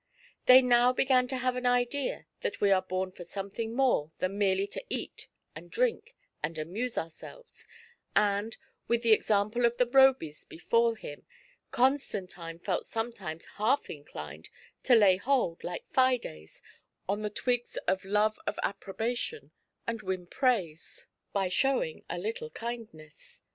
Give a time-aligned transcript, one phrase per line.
[0.47, 4.35] They now began to have an idea that we are bom for something more than
[4.35, 7.67] merely to eat and drink and amuse ourselves;
[8.15, 11.27] and, with the example of the Robys before him,
[11.69, 14.49] Con stantine felt sometimes half inclined
[14.85, 16.63] to lay hold, like Fides,
[17.07, 19.51] on the twigs of" love of approbation,''
[19.85, 21.33] and win praise 1 12 FAIB CRATITrDE.
[21.33, 23.41] by showing a little kiinlneasi.